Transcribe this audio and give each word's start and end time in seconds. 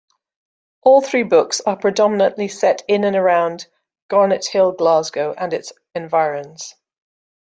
All 0.81 1.01
three 1.03 1.21
books 1.21 1.61
are 1.63 1.75
predominantly 1.77 2.47
set 2.47 2.81
in 2.87 3.03
and 3.03 3.15
around 3.15 3.67
Garnethill, 4.09 4.75
Glasgow, 4.75 5.35
and 5.37 5.53
its 5.53 5.73
environs. 5.93 6.73